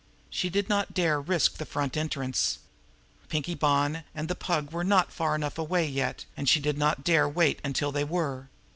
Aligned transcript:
She 0.31 0.49
did 0.49 0.67
not 0.67 0.95
dare 0.95 1.21
risk 1.21 1.57
the 1.57 1.63
front 1.67 1.95
entrance. 1.95 2.57
Pinkie 3.29 3.53
Bonn 3.53 4.03
and 4.15 4.27
the 4.29 4.33
Pug 4.33 4.71
were 4.71 4.83
not 4.83 5.11
far 5.13 5.35
enough 5.35 5.59
away 5.59 5.87
yet, 5.87 6.25
and 6.35 6.49
she 6.49 6.59
did 6.59 6.75
not 6.79 7.03
dare 7.03 7.29
wait 7.29 7.59
until 7.63 7.91
they 7.91 8.03
were. 8.03 8.49